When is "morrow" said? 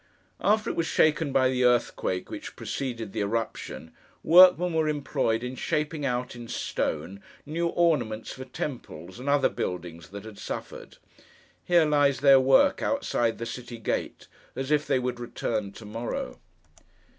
15.85-16.39